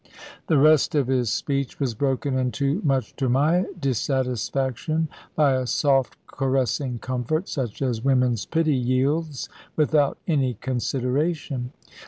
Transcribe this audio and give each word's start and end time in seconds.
The 0.47 0.57
rest 0.57 0.95
of 0.95 1.05
his 1.05 1.31
speech 1.31 1.79
was 1.79 1.93
broken 1.93 2.35
into, 2.35 2.81
much 2.83 3.15
to 3.17 3.29
my 3.29 3.65
dissatisfaction, 3.79 5.09
by 5.35 5.53
a 5.53 5.67
soft 5.67 6.17
caressing 6.25 6.97
comfort, 6.97 7.47
such 7.47 7.83
as 7.83 8.03
women's 8.03 8.47
pity 8.47 8.73
yields 8.75 9.47
without 9.75 10.17
any 10.27 10.55
consideration. 10.55 11.71